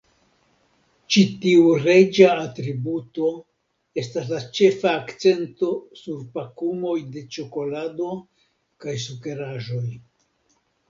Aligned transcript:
Ĉi 1.15 1.23
tiu 1.41 1.65
reĝa 1.81 2.29
atributo 2.45 3.29
estas 4.03 4.31
la 4.33 4.41
ĉefa 4.59 4.93
akcento 5.03 5.71
sur 6.03 6.25
pakumoj 6.39 6.97
de 7.17 7.25
ĉokolado 7.37 8.11
kaj 8.87 8.97
sukeraĵoj. 9.07 9.87